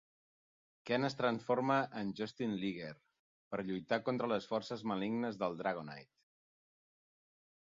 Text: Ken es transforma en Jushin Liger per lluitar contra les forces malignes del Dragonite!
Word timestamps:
Ken 0.89 1.07
es 1.09 1.15
transforma 1.17 1.75
en 2.01 2.09
Jushin 2.21 2.57
Liger 2.63 2.89
per 3.53 3.61
lluitar 3.69 4.01
contra 4.09 4.31
les 4.35 4.51
forces 4.55 4.85
malignes 4.95 5.39
del 5.45 5.61
Dragonite! 5.61 6.15